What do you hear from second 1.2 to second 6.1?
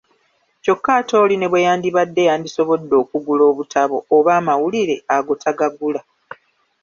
oli ne bwe yandibadde yandisobodde okugula obutabo oba amawulire ago tagagula.